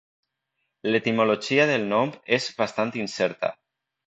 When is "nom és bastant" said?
1.93-2.97